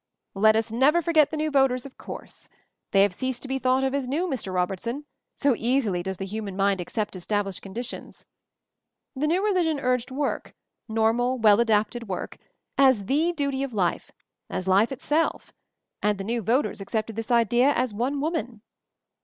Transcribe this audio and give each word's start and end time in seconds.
"Let 0.33 0.55
us 0.55 0.71
never 0.71 0.99
forget 1.03 1.29
the 1.29 1.37
new 1.37 1.51
voters, 1.51 1.85
of 1.85 1.91
MOVING 1.91 2.01
THE 2.07 2.09
MOUNTAIN 2.09 2.53
129 2.91 2.91
course. 2.91 2.91
They 2.91 3.01
have 3.03 3.13
ceased 3.13 3.43
to 3.43 3.47
be 3.47 3.59
thought 3.59 3.83
of 3.83 3.93
as 3.93 4.07
new, 4.07 4.25
Mr. 4.25 4.51
Robertson— 4.51 5.05
so 5.35 5.53
easily 5.55 6.01
does 6.01 6.17
the 6.17 6.25
human 6.25 6.57
mind 6.57 6.81
accept 6.81 7.15
established 7.15 7.61
conditions. 7.61 8.25
The 9.15 9.27
new 9.27 9.45
religion 9.45 9.79
urged 9.79 10.09
work— 10.09 10.55
normal, 10.87 11.37
well 11.37 11.59
adapted 11.59 12.07
work— 12.09 12.37
as 12.89 13.05
the 13.05 13.31
duty 13.33 13.61
of 13.61 13.75
life— 13.75 14.09
as 14.49 14.67
life 14.67 14.91
itself; 14.91 15.53
and 16.01 16.17
the 16.17 16.23
new 16.23 16.41
voters 16.41 16.81
accepted 16.81 17.15
this 17.15 17.29
idea 17.29 17.71
as 17.71 17.93
one 17.93 18.19
woman. 18.21 18.63